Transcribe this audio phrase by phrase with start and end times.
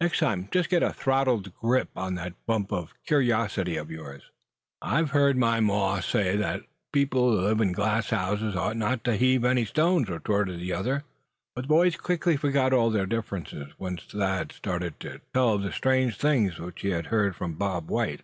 [0.00, 4.22] "Next time just get a throttle grip on that bump of curiosity of yours."
[4.80, 6.34] "I've heard my maw say
[6.92, 11.02] people that live in glass houses hadn't ought to heave any stones," retorted the other,
[11.02, 11.08] witheringly.
[11.56, 15.72] But the boys quickly forgot all their differences, once Thad started to tell of the
[15.72, 18.20] strange things which he had heard from Bob White.